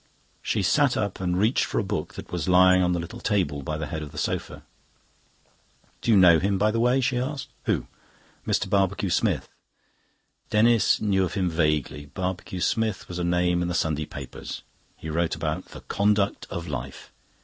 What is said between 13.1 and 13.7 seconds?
a name in